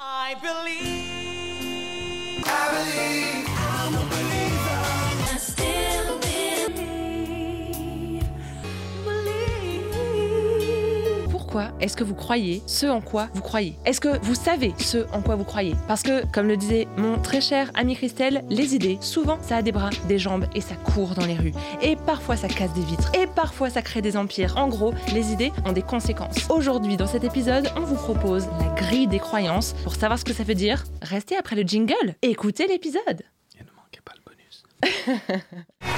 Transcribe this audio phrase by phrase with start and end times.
[0.00, 1.02] I believe.
[2.46, 3.17] I believe.
[11.80, 13.76] Est-ce que vous croyez ce en quoi vous croyez?
[13.84, 15.74] Est-ce que vous savez ce en quoi vous croyez?
[15.86, 19.62] Parce que, comme le disait mon très cher ami Christelle, les idées, souvent, ça a
[19.62, 21.52] des bras, des jambes et ça court dans les rues.
[21.82, 23.12] Et parfois, ça casse des vitres.
[23.14, 24.56] Et parfois, ça crée des empires.
[24.56, 26.48] En gros, les idées ont des conséquences.
[26.50, 29.74] Aujourd'hui, dans cet épisode, on vous propose la grille des croyances.
[29.84, 33.22] Pour savoir ce que ça veut dire, restez après le jingle et écoutez l'épisode.
[33.58, 34.64] Et ne manquez pas le bonus.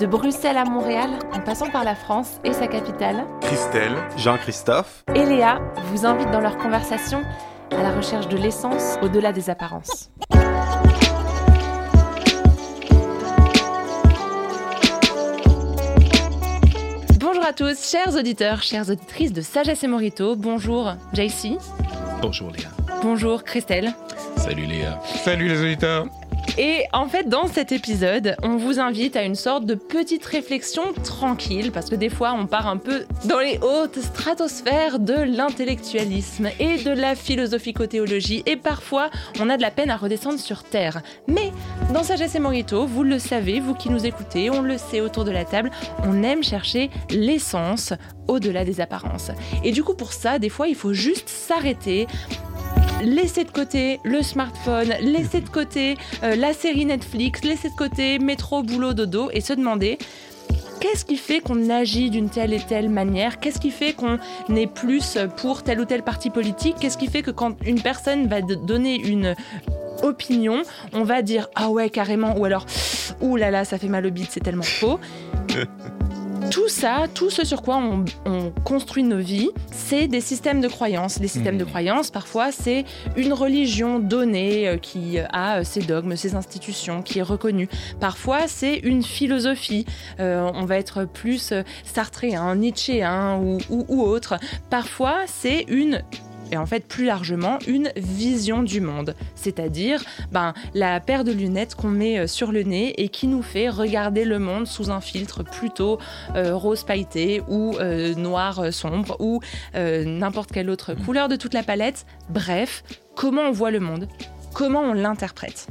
[0.00, 5.24] De Bruxelles à Montréal, en passant par la France et sa capitale, Christelle, Jean-Christophe, et
[5.24, 5.60] Léa
[5.92, 7.22] vous invitent dans leur conversation
[7.70, 10.10] à la recherche de l'essence au-delà des apparences.
[17.20, 20.34] Bonjour à tous, chers auditeurs, chères auditrices de Sagesse et Morito.
[20.36, 21.58] Bonjour JC.
[22.22, 22.68] bonjour Léa.
[23.02, 23.94] Bonjour Christelle.
[24.36, 24.98] Salut Léa.
[25.04, 26.06] salut les auditeurs.
[26.56, 30.82] Et en fait, dans cet épisode, on vous invite à une sorte de petite réflexion
[31.02, 36.48] tranquille, parce que des fois, on part un peu dans les hautes stratosphères de l'intellectualisme
[36.60, 41.02] et de la philosophico-théologie, et parfois, on a de la peine à redescendre sur Terre.
[41.26, 41.50] Mais
[41.92, 45.24] dans Sagesse et Morito, vous le savez, vous qui nous écoutez, on le sait autour
[45.24, 45.70] de la table,
[46.04, 47.92] on aime chercher l'essence
[48.28, 49.30] au-delà des apparences.
[49.64, 52.06] Et du coup, pour ça, des fois, il faut juste s'arrêter,
[53.02, 58.18] laisser de côté le smartphone, laisser de côté euh, la série Netflix, laisser de côté
[58.18, 59.98] métro, boulot, dodo et se demander
[60.80, 63.40] qu'est-ce qui fait qu'on agit d'une telle et telle manière?
[63.40, 64.18] Qu'est-ce qui fait qu'on
[64.54, 66.76] est plus pour tel ou tel parti politique?
[66.80, 69.34] Qu'est-ce qui fait que quand une personne va donner une
[70.02, 70.62] opinion,
[70.92, 72.66] on va dire ah ouais carrément ou alors
[73.20, 75.00] ouh là là ça fait mal au bide, c'est tellement faux.
[76.54, 80.68] Tout ça, tout ce sur quoi on, on construit nos vies, c'est des systèmes de
[80.68, 81.18] croyances.
[81.18, 82.84] Les systèmes de croyances, parfois, c'est
[83.16, 87.68] une religion donnée euh, qui a euh, ses dogmes, ses institutions, qui est reconnue.
[87.98, 89.84] Parfois, c'est une philosophie.
[90.20, 94.38] Euh, on va être plus sartréen, nietzschéen ou, ou, ou autre.
[94.70, 96.04] Parfois, c'est une
[96.54, 101.74] et en fait plus largement une vision du monde, c'est-à-dire ben, la paire de lunettes
[101.74, 105.00] qu'on met euh, sur le nez et qui nous fait regarder le monde sous un
[105.00, 105.98] filtre plutôt
[106.36, 109.40] euh, rose pailleté ou euh, noir sombre ou
[109.74, 112.06] euh, n'importe quelle autre couleur de toute la palette.
[112.30, 112.84] Bref,
[113.16, 114.08] comment on voit le monde,
[114.52, 115.66] comment on l'interprète?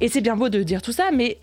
[0.00, 1.38] Et c'est bien beau de dire tout ça, mais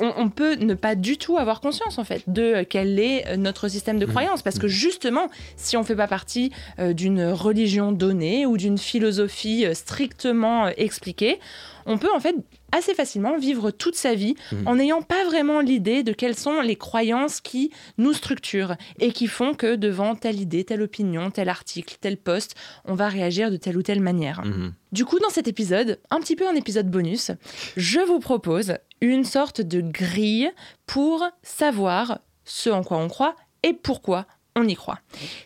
[0.00, 3.36] on, on peut ne pas du tout avoir conscience en fait de quel est euh,
[3.36, 4.42] notre système de croyance.
[4.42, 9.66] Parce que justement si on fait pas partie euh, d'une religion donnée ou d'une philosophie
[9.66, 11.38] euh, strictement expliquée
[11.86, 12.34] on peut en fait
[12.72, 14.34] assez facilement vivre toute sa vie
[14.64, 19.26] en n'ayant pas vraiment l'idée de quelles sont les croyances qui nous structurent et qui
[19.26, 22.54] font que devant telle idée, telle opinion, tel article, tel poste,
[22.84, 24.42] on va réagir de telle ou telle manière.
[24.92, 27.30] Du coup, dans cet épisode, un petit peu un épisode bonus,
[27.76, 30.50] je vous propose une sorte de grille
[30.86, 34.98] pour savoir ce en quoi on croit et pourquoi on y croit.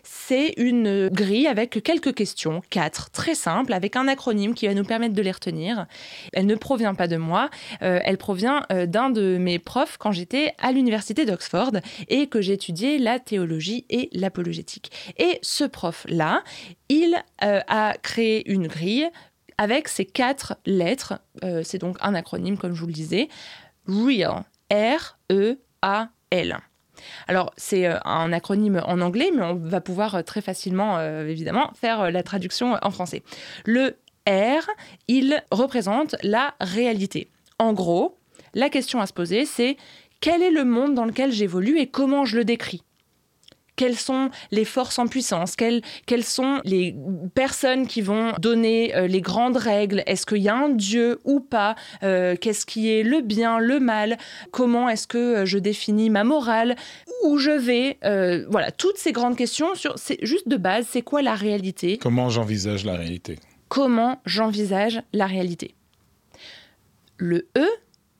[0.03, 4.85] C'est une grille avec quelques questions, quatre, très simples, avec un acronyme qui va nous
[4.85, 5.85] permettre de les retenir.
[6.33, 7.49] Elle ne provient pas de moi,
[7.81, 11.73] euh, elle provient euh, d'un de mes profs quand j'étais à l'université d'Oxford
[12.07, 14.91] et que j'étudiais la théologie et l'apologétique.
[15.17, 16.43] Et ce prof-là,
[16.87, 19.09] il euh, a créé une grille
[19.57, 21.21] avec ces quatre lettres,
[21.63, 23.27] c'est donc un acronyme comme je vous le disais,
[23.85, 26.61] REAL, R-E-A-L.
[27.27, 31.27] Alors, c'est euh, un acronyme en anglais, mais on va pouvoir euh, très facilement, euh,
[31.27, 33.23] évidemment, faire la traduction en français.
[33.65, 34.69] Le R,
[35.07, 37.29] il représente la réalité.
[37.59, 38.17] En gros,
[38.53, 39.77] la question à se poser, c'est
[40.19, 42.83] quel est le monde dans lequel j'évolue et comment je le décris?
[43.75, 46.95] Quelles sont les forces en puissance quelles, quelles sont les
[47.33, 50.03] personnes qui vont donner euh, les grandes règles.
[50.05, 51.75] Est-ce qu'il y a un Dieu ou pas?
[52.03, 54.17] Euh, Qu'est-ce qui est le bien, le mal?
[54.51, 56.75] Comment est-ce que euh, je définis ma morale?
[57.23, 57.97] Où je vais?
[58.03, 61.97] Euh, Voilà, toutes ces grandes questions, sur, c'est juste de base, c'est quoi la réalité?
[61.97, 63.39] Comment j'envisage la réalité?
[63.69, 65.75] Comment j'envisage la réalité?
[67.17, 67.67] Le E,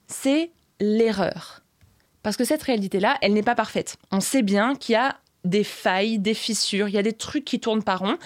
[0.06, 0.50] c'est
[0.80, 1.62] l'erreur.
[2.22, 3.96] Parce que cette réalité-là, elle n'est pas parfaite.
[4.12, 7.44] On sait bien qu'il y a des failles, des fissures, il y a des trucs
[7.44, 8.16] qui tournent pas rond.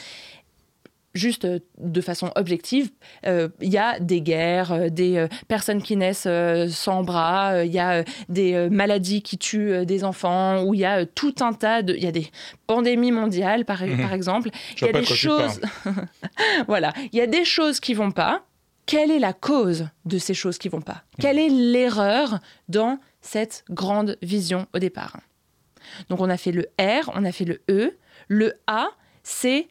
[1.14, 2.90] Juste euh, de façon objective,
[3.24, 7.64] euh, il y a des guerres, euh, des euh, personnes qui naissent euh, sans bras,
[7.64, 11.54] il y a des maladies qui tuent des enfants, ou il y a tout un
[11.54, 11.94] tas de...
[11.94, 12.28] Il y a des
[12.66, 14.02] pandémies mondiales, par, Mhm.
[14.02, 14.50] par exemple.
[14.78, 15.58] Il y a des choses...
[16.68, 18.42] voilà, il y a des choses qui vont pas.
[18.84, 21.02] Quelle est la cause de ces choses qui vont pas?
[21.18, 25.16] Quelle est l'erreur dans cette grande vision au départ?
[26.08, 27.96] Donc on a fait le R, on a fait le E.
[28.28, 28.88] Le A,
[29.22, 29.68] c'est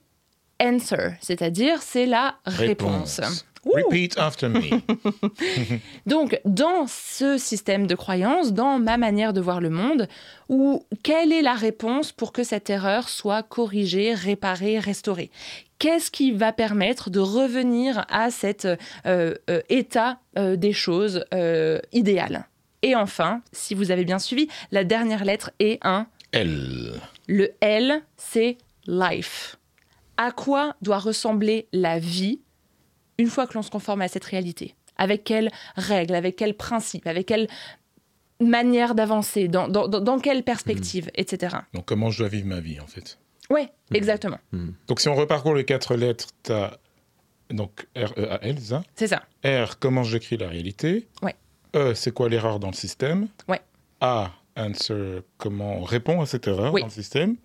[0.60, 3.20] answer, c'est-à-dire c'est la réponse.
[3.66, 4.60] Repeat after me.
[6.06, 10.08] Donc, dans ce système de croyance, dans ma manière de voir le monde,
[10.48, 15.30] où, quelle est la réponse pour que cette erreur soit corrigée, réparée, restaurée?
[15.78, 21.24] Qu'est-ce qui va permettre de revenir à cet euh, euh, état euh, des choses
[21.92, 22.46] idéal
[22.86, 27.00] Et enfin, si vous avez bien suivi, la dernière lettre est un Elle.
[27.26, 29.56] le L, c'est life.
[30.16, 32.40] À quoi doit ressembler la vie
[33.18, 34.74] une fois que l'on se conforme à cette réalité?
[34.96, 37.48] Avec quelles règles, avec quels principes, avec quelle
[38.40, 41.56] manière d'avancer, dans, dans- dans- dans quelle perspective, etc.
[41.74, 43.18] Donc, comment je dois vivre ma vie, en fait?
[43.50, 44.38] Ouais, exactement.
[44.86, 46.78] Donc, si on reparcourt les quatre lettres, tu as
[47.50, 48.82] donc R-E-A-L, c'est ça?
[48.94, 49.22] C'est ça.
[49.44, 51.08] R, comment j'écris la réalité.
[51.22, 51.34] Ouais.
[51.76, 53.28] E, c'est quoi l'erreur dans le système.
[53.48, 53.60] Ouais.
[54.00, 56.80] A, answer, comment on répond à cette erreur Oui.
[56.80, 57.36] dans le système.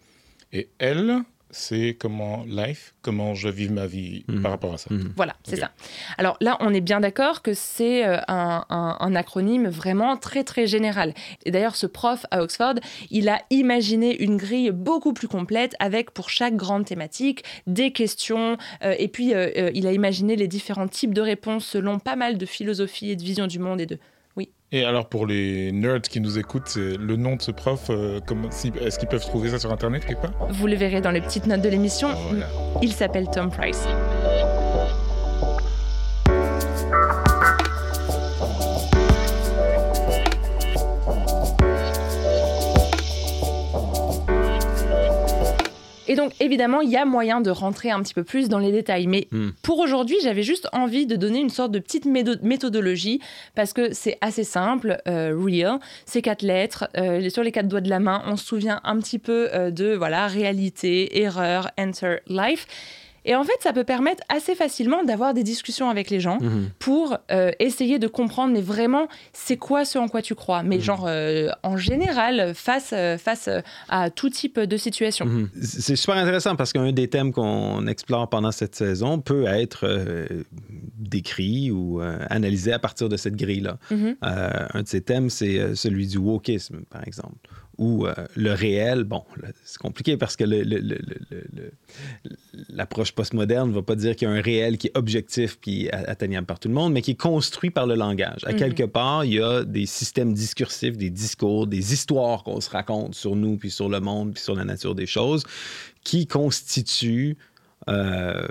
[0.54, 1.18] Et L,
[1.54, 4.90] c'est comment life, comment je vis ma vie par rapport à ça.
[5.18, 5.72] Voilà, c'est ça.
[6.18, 10.46] Alors là, on est bien d'accord que c'est euh, un, un- un acronyme vraiment très
[10.46, 11.14] très général.
[11.46, 12.76] Et d'ailleurs, ce prof à Oxford,
[13.10, 18.58] il a imaginé une grille beaucoup plus complète avec pour chaque grande thématique des questions.
[18.84, 22.38] euh, et puis, euh, il a imaginé les différents types de réponses selon pas mal
[22.38, 24.00] de philosophies et de visions du monde et de
[24.74, 28.22] Et alors, pour les nerds qui nous écoutent, le nom de ce prof, euh,
[28.82, 30.48] est-ce qu'ils peuvent trouver ça sur Internet quelque part?
[30.50, 32.08] Vous le verrez dans les petites notes de l'émission.
[32.30, 32.48] Voilà.
[32.82, 33.86] Il s'appelle Tom Price.
[46.12, 48.74] Et donc, évidemment, il y a moyen de rentrer un petit peu plus dans les
[48.74, 49.08] détails.
[49.08, 49.52] Mais Hmm.
[49.62, 53.22] pour aujourd'hui, j'avais juste envie de donner une sorte de petite méthodologie
[53.56, 54.98] parce que c'est assez simple.
[55.08, 56.90] euh, real, c'est quatre lettres.
[56.98, 59.72] euh, sur les quatre doigts de la main, on se souvient un petit peu euh,
[59.72, 62.68] de voilà réalité, erreur, enter, life.
[63.26, 66.70] Et en fait, ça peut permettre assez facilement d'avoir des discussions avec les gens Mhm.
[66.80, 70.80] pour euh, essayer de comprendre, mais vraiment, c'est quoi ce en quoi tu crois Mais
[70.80, 73.50] genre, euh, en général, face, euh, face
[73.90, 75.26] à tout type de situation.
[75.26, 75.50] Mhm.
[75.62, 80.26] C'est super intéressant parce qu'un des thèmes qu'on explore pendant cette saison peut être euh,
[80.98, 83.78] décrit ou euh, analysé à partir de cette grille-là.
[83.92, 84.16] Mhm.
[84.24, 87.36] Euh, un de ces thèmes, c'est celui du wokisme, par exemple,
[87.82, 89.24] où euh, le réel, bon,
[89.64, 90.44] c'est compliqué parce que
[92.70, 95.90] l'approche postmoderne ne va pas dire qu'il y a un réel qui est objectif puis
[95.90, 98.44] atteignable par tout le monde, mais qui est construit par le langage.
[98.46, 98.60] À Mhm.
[98.60, 103.16] quelque part, il y a des systèmes discursifs, des discours, des histoires qu'on se raconte
[103.16, 105.44] sur nous, puis sur le monde, puis sur la nature des choses,
[106.04, 107.36] qui constituent
[107.90, 108.48] euh,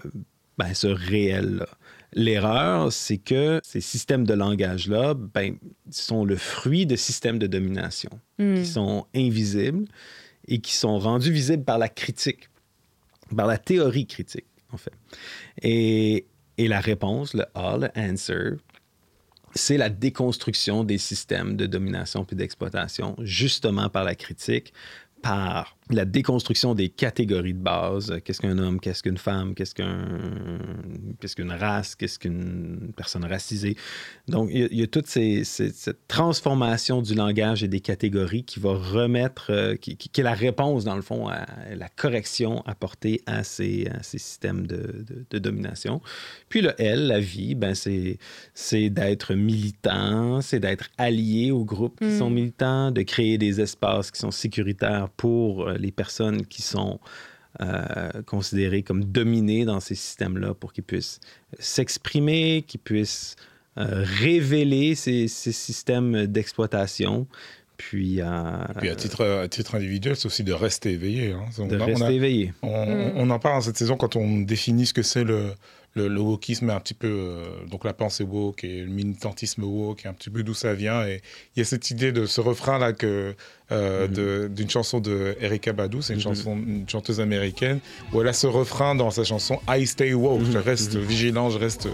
[0.58, 1.68] ben, ce réel-là.
[2.12, 5.56] L'erreur, c'est que ces systèmes de langage-là ben,
[5.90, 8.10] sont le fruit de systèmes de domination
[8.40, 8.54] Hmm.
[8.54, 9.84] qui sont invisibles
[10.48, 12.48] et qui sont rendus visibles par la critique,
[13.36, 14.94] par la théorie critique, en fait.
[15.60, 16.24] Et,
[16.56, 18.52] et la réponse, le A, le answer,
[19.54, 24.72] c'est la déconstruction des systèmes de domination puis d'exploitation, justement par la critique,
[25.20, 28.14] par la déconstruction des catégories de base.
[28.24, 30.58] Qu'est-ce qu'un homme, qu'est-ce qu'une femme, qu'est-ce qu'un,
[31.20, 33.76] qu'est-ce qu'une race, qu'est-ce qu'une personne racisée.
[34.28, 37.68] Donc, il y a, il y a toute ces- ces- cette transformation du langage et
[37.68, 41.28] des catégories qui va remettre, euh, qui, qui- qui est la réponse, dans le fond,
[41.28, 46.00] à la correction apportée à ces, à ces systèmes de, de- de domination.
[46.48, 48.18] Puis le L, la vie, ben c'est,
[48.54, 52.18] c'est d'être militant, c'est d'être allié aux groupes qui Mm.
[52.18, 57.00] sont militants, de créer des espaces qui sont sécuritaires pour euh, les personnes qui sont
[57.60, 61.18] euh, considérées comme dominées dans ces systèmes-là pour qu'ils puissent
[61.58, 63.34] s'exprimer, qu'ils puissent
[63.78, 67.26] euh, révéler ces, ces systèmes d'exploitation.
[67.76, 71.32] Puis, euh, Puis à titre, à titre individuel, c'est aussi de rester éveillé.
[71.32, 71.44] hein.
[71.58, 72.52] On de a- on a- rester éveillé.
[72.62, 75.52] On, on en parle dans cette saison quand on définit ce que c'est le,
[75.94, 80.04] le, le wokisme, un petit peu, euh, donc la pensée woke et le militantisme woke,
[80.04, 81.06] et un petit peu d'où ça vient.
[81.06, 81.22] Et
[81.56, 83.34] il y a cette idée de ce refrain-là que
[83.72, 84.48] euh, Mhm.
[84.54, 86.22] d'une chanson de Erika Badu, c'est une, Mhm.
[86.22, 87.80] chanson, une chanteuse américaine,
[88.12, 91.02] où elle a ce refrain dans sa chanson I stay woke, je reste Mhm.
[91.02, 91.88] vigilant, je reste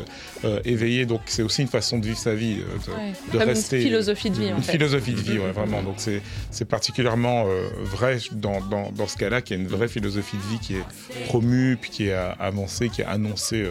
[0.45, 1.07] euh, éveillé.
[1.07, 3.13] Donc c'est aussi une façon de vivre sa vie, euh, de, Ouais.
[3.33, 3.77] de Comme rester.
[3.77, 4.73] une philosophie de vie, en Une fait.
[4.73, 5.83] philosophie de vie, ouais, vraiment.
[5.83, 9.69] Donc c'est c'est particulièrement euh, vrai dans, dans, dans ce cas-là, qu'il y a une
[9.69, 13.67] vraie philosophie de vie qui est promue, puis qui est avancée, qui est annoncée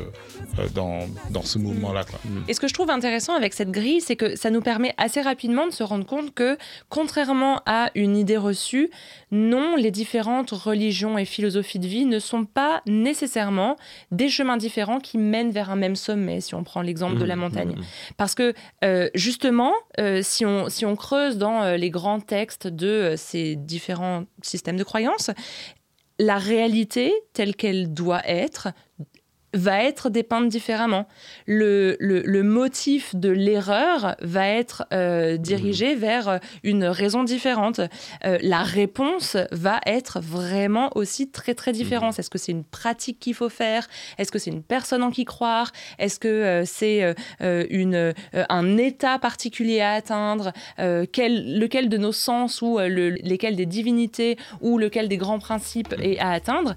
[0.73, 2.03] dans, dans ce mouvement-là.
[2.47, 5.21] Et ce que je trouve intéressant avec cette grille, c'est que ça nous permet assez
[5.21, 6.57] rapidement de se rendre compte que,
[6.89, 8.89] contrairement à une idée reçue,
[9.31, 13.77] non, les différentes religions et philosophies de vie ne sont pas nécessairement
[14.11, 17.35] des chemins différents qui mènent vers un même sommet, si on prend l'exemple de la
[17.35, 17.75] montagne.
[18.17, 22.67] Parce que, euh, justement, euh, si, on, si on creuse dans euh, les grands textes
[22.67, 25.31] de ces différents systèmes de croyances,
[26.19, 28.69] la réalité telle qu'elle doit être
[29.55, 31.07] va être dépeinte différemment.
[31.47, 37.79] Le, le, le motif de l'erreur va être euh, dirigé vers euh, une raison différente.
[37.79, 42.19] Euh, la réponse va être vraiment aussi très très différente.
[42.19, 43.87] Est-ce que c'est une pratique qu'il faut faire?
[44.17, 45.71] Est-ce que c'est une personne en qui croire?
[45.97, 47.15] Est-ce que euh, c'est
[47.69, 48.13] une,
[48.49, 50.51] un état particulier à atteindre?
[51.11, 55.95] Quel, Lequel de nos sens ou le- lesquels des divinités ou lequel des grands principes
[55.99, 56.75] est à atteindre?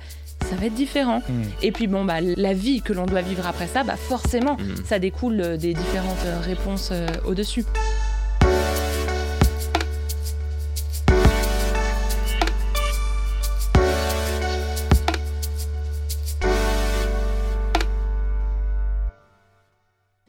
[0.48, 1.22] Ça va être différent.
[1.28, 1.42] Mm.
[1.62, 4.74] Et puis bon, bah, la vie que l'on doit vivre après ça, bah, forcément, Mm.
[4.84, 7.64] ça découle euh, des différentes euh, réponses euh, au-dessus.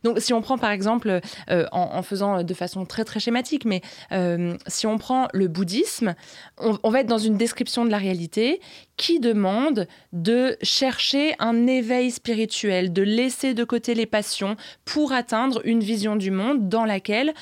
[0.10, 3.82] Donc, si on prend par exemple, euh, en, faisant de façon très très schématique, mais
[4.12, 6.16] euh, si on prend le bouddhisme,
[6.58, 8.60] on, on va être dans une description de la réalité
[8.98, 15.62] qui demande de chercher un éveil spirituel, de laisser de côté les passions pour atteindre
[15.64, 17.36] une vision du monde dans laquelle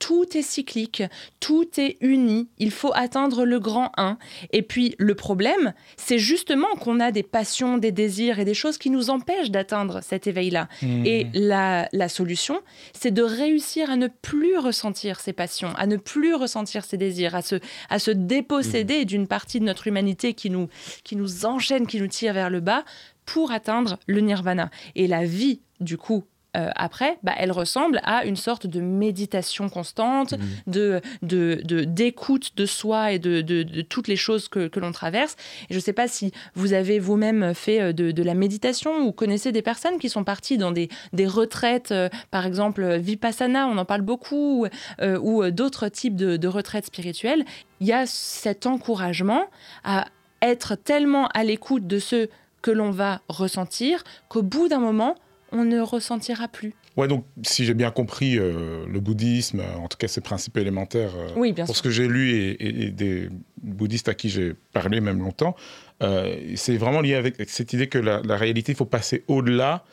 [0.00, 1.04] tout est cyclique,
[1.38, 4.18] tout est uni, il faut atteindre le grand 1.
[4.52, 8.78] Et puis le problème, c'est justement qu'on a des passions, des désirs et des choses
[8.78, 10.68] qui nous empêchent d'atteindre cet éveil-là.
[10.82, 11.06] Mhm.
[11.06, 12.60] Et la, la solution,
[12.92, 17.34] c'est de réussir à ne plus ressentir ces passions, à ne plus ressentir ces désirs,
[17.34, 17.56] à se,
[17.90, 20.68] à se déposséder d'une partie de notre humanité qui nous,
[21.04, 22.84] qui nous enchaîne, qui nous tire vers le bas
[23.26, 24.70] pour atteindre le nirvana.
[24.96, 26.24] Et la vie, du coup,
[26.56, 30.34] euh, après, bah, elle ressemble à une sorte de méditation constante,
[30.66, 34.80] de de- de- d'écoute de, soi et de, de- de toutes les choses que, que
[34.80, 35.36] l'on traverse.
[35.68, 39.06] Et je ne sais pas si vous avez vous-même fait euh, de, de la méditation
[39.06, 43.66] ou connaissez des personnes qui sont parties dans des, des retraites, euh, par exemple Vipassana,
[43.68, 44.66] on en parle beaucoup,
[45.00, 47.44] euh, ou d'autres types de, de retraites spirituelles.
[47.80, 49.44] Il y a cet encouragement
[49.84, 50.06] à
[50.42, 52.28] être tellement à l'écoute de ce
[52.62, 55.14] que l'on va ressentir qu'au bout d'un moment,
[55.52, 56.72] on ne ressentira plus.
[56.96, 61.12] Ouais, donc si j'ai bien compris, euh, le bouddhisme, en tout cas ses principes élémentaires,
[61.16, 61.78] euh, Oui, bien pour sûr.
[61.78, 63.28] ce que j'ai lu et, et- et des
[63.62, 65.54] bouddhistes à qui j'ai parlé même longtemps,
[66.02, 69.24] euh, c'est vraiment lié avec, avec cette idée que la, la réalité, il faut passer
[69.28, 69.84] au-delà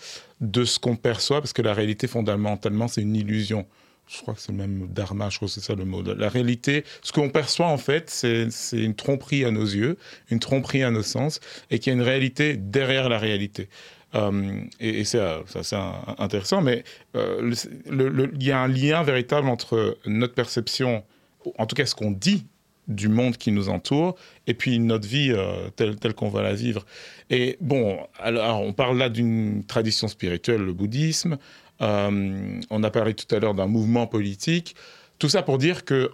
[0.42, 3.66] de ce qu'on perçoit, parce que la réalité, fondamentalement, c'est une illusion.
[4.08, 6.02] Je crois que c'est le même dharma, je crois que c'est ça le mot.
[6.02, 9.98] La réalité, ce qu'on perçoit en fait, c'est une tromperie à nos yeux,
[10.32, 13.68] une tromperie à nos sens, et qu'il y a une réalité derrière la réalité.
[14.16, 15.76] Euh, et c'est euh, assez
[16.18, 16.84] intéressant, mais
[17.16, 17.54] euh,
[17.90, 21.04] il y a un lien véritable entre notre perception,
[21.58, 22.46] en tout cas ce qu'on dit
[22.88, 24.16] du monde qui nous entoure,
[24.48, 25.36] et puis notre vie
[25.76, 26.86] telle, telle qu'on va la vivre.
[27.30, 31.38] Et bon, alors on parle là d'une tradition spirituelle, le bouddhisme,
[31.82, 34.78] on a parlé tout à l'heure d'un mouvement politique,
[35.20, 36.12] tout ça pour dire que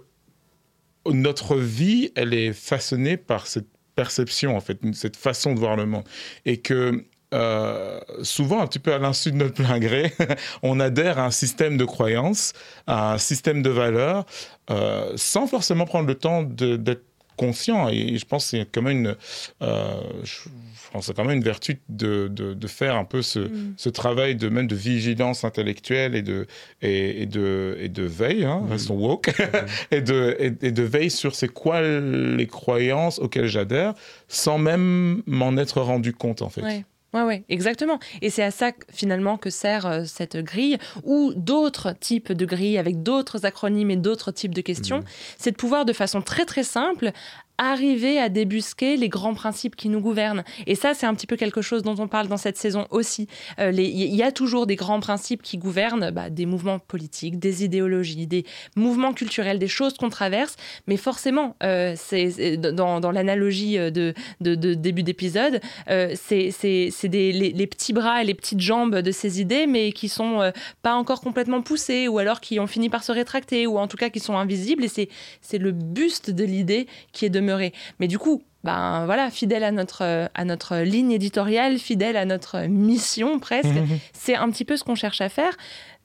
[1.06, 5.86] notre vie, elle est façonnée par cette perception, en fait, cette façon de voir le
[5.86, 6.04] monde.
[6.44, 10.12] Et que euh, souvent, un petit peu à l'insu de notre plein gré,
[10.62, 12.52] on adhère à un système de croyances,
[12.86, 14.24] à un système de valeurs,
[14.70, 17.04] euh, sans forcément prendre le temps d'être
[17.36, 17.88] conscient.
[17.88, 19.16] Et je pense que c'est quand même une,
[19.62, 20.48] euh, je,
[20.92, 23.74] pense quand même une vertu de, de, de faire un peu ce, Mm.
[23.76, 26.46] ce travail de même de vigilance intellectuelle et de,
[26.82, 29.32] et, et de, et de veille, hein, restons woke,
[29.90, 33.94] et, de, et, et de veille sur c'est quoi les croyances auxquelles j'adhère,
[34.28, 36.62] sans même m'en être rendu compte en fait.
[36.62, 36.84] Ouais.
[37.14, 38.00] Ouais, ouais, exactement.
[38.22, 42.76] Et c'est à ça finalement que sert euh, cette grille ou d'autres types de grilles
[42.76, 45.04] avec d'autres acronymes et d'autres types de questions.
[45.38, 47.12] C'est de pouvoir de façon très très simple
[47.58, 50.44] arriver à débusquer les grands principes qui nous gouvernent.
[50.66, 53.28] Et ça, c'est un petit peu quelque chose dont on parle dans cette saison aussi.
[53.60, 57.64] Euh, Il y a toujours des grands principes qui gouvernent bah, des mouvements politiques, des
[57.64, 58.44] idéologies, des
[58.76, 60.56] mouvements culturels, des choses qu'on traverse.
[60.86, 66.50] Mais forcément, euh, c'est dans, dans l'analogie euh, de, de, de début d'épisode, euh, c'est
[67.04, 70.50] les, les petits bras et les petites jambes de ces idées, mais qui sont euh,
[70.82, 73.96] pas encore complètement poussés, ou alors qui ont fini par se rétracter, ou en tout
[73.96, 74.84] cas qui sont invisibles.
[74.84, 75.08] Et
[75.40, 77.30] c'est le buste de l'idée qui est
[77.98, 82.24] Mais du coup, ben voilà, fidèle à notre, euh, à notre ligne éditoriale, fidèle à
[82.24, 83.68] notre mission presque,
[84.12, 85.54] c'est un petit peu ce qu'on cherche à faire.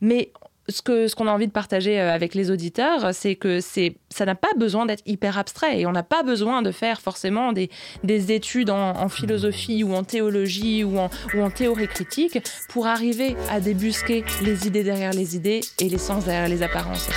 [0.01, 0.31] Mais
[0.69, 3.95] ce que ce qu'on a envie de partager euh, avec les auditeurs, c'est que c'est
[4.09, 7.53] ça n'a pas besoin d'être hyper abstrait et on n'a pas besoin de faire forcément
[7.53, 7.69] des,
[8.03, 12.87] des études en, en philosophie ou en théologie ou en, ou en théorie critique pour
[12.87, 17.09] arriver à débusquer les idées derrière les idées et les sens derrière les apparences.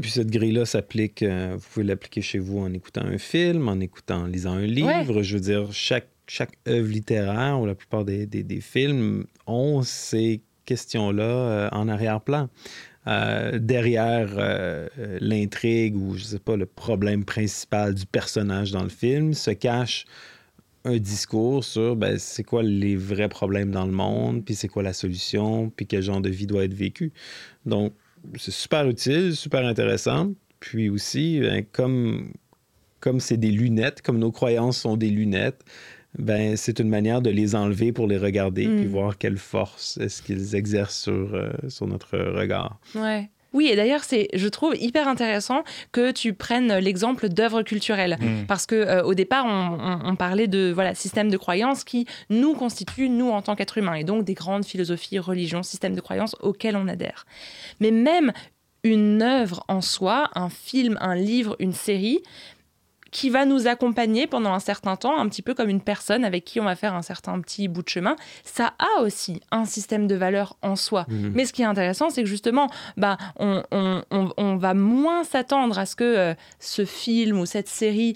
[0.00, 3.80] Puis cette grille-là s'applique, euh, vous pouvez l'appliquer chez vous en écoutant un film, en
[3.80, 5.22] écoutant, en lisant un livre.
[5.22, 9.82] Je veux dire, chaque, chaque œuvre littéraire ou la plupart des, des- des films ont
[9.82, 12.48] ces questions-là euh, en arrière-plan.
[13.06, 14.86] Euh, derrière euh,
[15.20, 20.04] l'intrigue ou, je sais pas, le problème principal du personnage dans le film se cache
[20.84, 24.82] un discours sur ben, c'est quoi les vrais problèmes dans le monde, puis c'est quoi
[24.82, 27.12] la solution, puis quel genre de vie doit être vécu.
[27.64, 27.92] Donc,
[28.36, 30.32] c'est super utile, super intéressant.
[30.60, 32.32] Puis aussi, ben, comme
[33.00, 35.64] comme c'est des lunettes, comme nos croyances sont des lunettes,
[36.18, 38.76] ben c'est une manière de les enlever pour les regarder Mm.
[38.76, 42.80] puis voir quelle force est-ce qu'ils exercent sur, euh, sur notre regard.
[42.96, 43.30] Ouais.
[43.54, 48.18] Oui, et d'ailleurs, c'est, je trouve hyper intéressant que tu prennes l'exemple d'œuvres culturelles.
[48.20, 48.44] Mm.
[48.46, 52.06] Parce que euh, au départ, on, on- on parlait de voilà systèmes de croyances qui
[52.28, 56.00] nous constituent, nous, en tant qu'êtres humains, et donc des grandes philosophies, religions, systèmes de
[56.02, 57.24] croyances auxquels on adhère.
[57.80, 58.32] Mais même
[58.84, 62.20] une œuvre en soi, un film, un livre, une série,
[63.10, 66.44] qui va nous accompagner pendant un certain temps, un petit peu comme une personne avec
[66.44, 70.06] qui on va faire un certain petit bout de chemin, ça a aussi un système
[70.06, 71.06] de valeurs en soi.
[71.08, 71.32] Mhm.
[71.34, 75.24] Mais ce qui est intéressant, c'est que justement, bah, on, on- on- on va moins
[75.24, 78.14] s'attendre à ce que euh, ce film ou cette série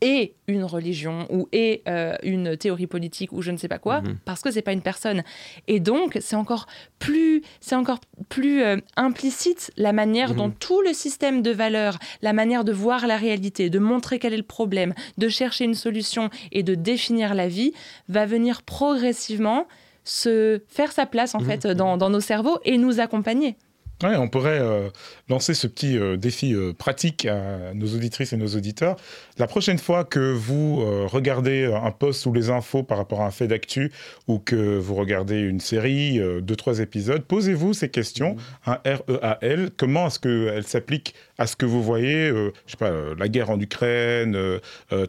[0.00, 4.00] ait une religion ou ait euh, une théorie politique ou je ne sais pas quoi,
[4.00, 4.18] Mhm.
[4.24, 5.22] parce que c'est pas une personne.
[5.68, 6.66] Et donc, c'est encore
[6.98, 10.36] plus, c'est encore plus euh, implicite la manière Mhm.
[10.36, 14.32] dont tout le système de valeurs, la manière de voir la réalité, de montrer quel
[14.32, 17.72] est le problème, de chercher une solution et de définir la vie,
[18.08, 19.66] va venir progressivement
[20.04, 21.46] se faire sa place en Mhm.
[21.46, 23.56] fait dans, dans nos cerveaux et nous accompagner.
[24.02, 24.88] On pourrait euh,
[25.28, 28.96] lancer ce petit euh, défi euh, pratique à nos auditrices et nos auditeurs.
[29.38, 33.30] La prochaine fois que vous regardez un post ou les infos par rapport à un
[33.30, 33.92] fait d'actu
[34.28, 38.36] ou que vous regardez une série, deux, trois épisodes, posez-vous ces questions,
[38.66, 43.28] un R-E-A-L, comment est-ce qu'elles s'appliquent à ce que vous voyez, je sais pas, la
[43.28, 44.36] guerre en Ukraine,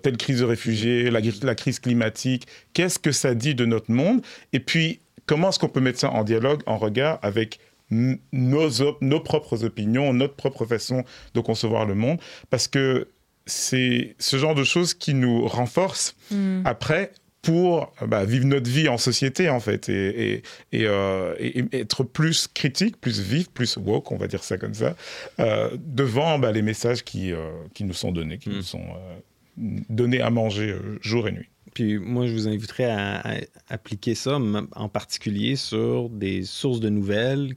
[0.02, 4.22] telle crise de réfugiés, la, la crise climatique, qu'est-ce que ça dit de notre monde?
[4.54, 7.60] Et puis, comment est-ce qu'on peut mettre ça en dialogue, en regard avec
[7.92, 13.10] nos, op- nos propres opinions, notre propre façon de concevoir le monde, parce que
[13.46, 16.62] c'est ce genre de choses qui nous renforce Hmm.
[16.66, 21.60] après pour bah, vivre notre vie en société en fait et, et, et, euh, et-
[21.72, 24.96] et être plus critique, plus vif, plus woke, on va dire ça comme ça,
[25.40, 28.54] euh, devant bah, les messages qui, euh, qui nous sont donnés, qui Mm.
[28.54, 29.18] nous sont euh,
[29.90, 31.50] donnés à manger euh, jour et nuit.
[31.74, 33.34] Puis moi, je vous inviterais à, à
[33.70, 37.56] appliquer ça m- en particulier sur des sources de nouvelles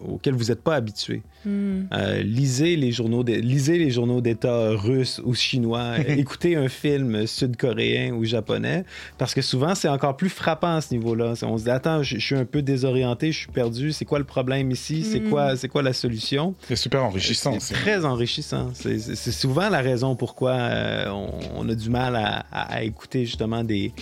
[0.00, 1.22] auxquelles vous n'êtes pas habitué.
[1.44, 1.82] Hmm.
[1.92, 5.98] Euh, lisez les journaux, de- lisez les journaux d'État russes ou chinois.
[6.08, 8.84] écoutez un film sud-coréen ou japonais,
[9.18, 11.34] parce que souvent c'est encore plus frappant à ce niveau-là.
[11.42, 13.92] On se dit attends, je, je suis un peu désorienté, je suis perdu.
[13.92, 15.02] C'est quoi le problème ici?
[15.04, 15.30] C'est Mm.
[15.30, 16.54] quoi, c'est quoi la solution?
[16.68, 17.54] C'est super enrichissant.
[17.58, 18.70] C'est très enrichissant.
[18.74, 18.98] C'est-
[19.32, 23.62] souvent la raison pourquoi euh, on, on a du mal à, à- à écouter justement
[23.64, 23.92] des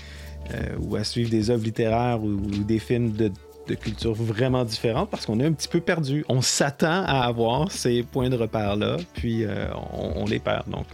[0.55, 3.33] euh, ou à suivre des œuvres littéraires ou, ou des films de,
[3.67, 6.25] de culture vraiment différentes parce qu'on est un petit peu perdu.
[6.29, 10.69] On s'attend à avoir ces points de repère-là, puis euh, on, les perd.
[10.69, 10.87] Donc,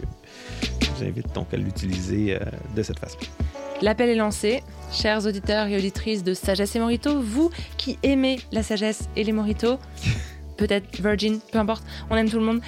[0.81, 2.39] je vous invite donc à l'utiliser euh,
[2.75, 3.17] de cette façon.
[3.81, 4.63] L'appel est lancé.
[4.91, 9.31] Chers auditeurs et auditrices de Sagesse et Morito, vous qui aimez la sagesse et les
[9.31, 9.79] moritos,
[10.57, 12.61] peut-être Virgin, peu importe, on aime tout le monde,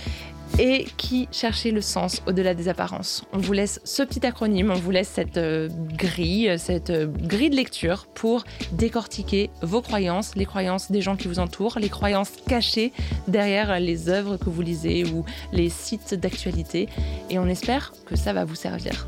[0.60, 3.26] et qui cherchez le sens au-delà des apparences.
[3.34, 7.50] On vous laisse ce petit acronyme, on vous laisse cette euh, grille, cette euh, grille
[7.50, 12.32] de lecture pour décortiquer vos croyances, les croyances des gens qui vous entourent, les croyances
[12.48, 12.94] cachées
[13.28, 16.88] derrière les œuvres que vous lisez ou les sites d'actualité.
[17.30, 19.08] Et on espère que ça va vous servir.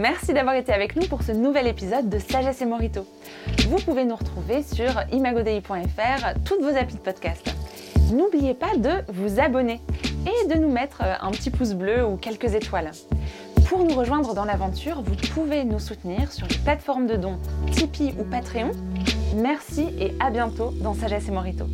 [0.00, 3.06] Merci d'avoir été avec nous pour ce nouvel épisode de Sagesse et Morito.
[3.68, 7.54] Vous pouvez nous retrouver sur imagodei.fr, toutes vos applis de podcast.
[8.12, 9.80] N'oubliez pas de vous abonner
[10.26, 12.90] et de nous mettre euh, un petit pouce bleu ou quelques étoiles.
[13.68, 17.38] Pour nous rejoindre dans l'aventure, vous pouvez nous soutenir sur les plateformes de dons
[17.70, 18.72] Tipeee ou Patreon.
[19.36, 21.66] Merci et à bientôt dans Sagesse et Morito.